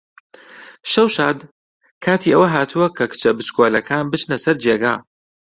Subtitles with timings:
[0.91, 1.37] شەو شاد!
[2.03, 4.93] کاتی ئەوە هاتووە کە کچە بچکۆڵەکەکان بچنە سەر جێگا.